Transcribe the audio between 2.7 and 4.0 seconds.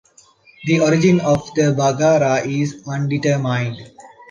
undetermined.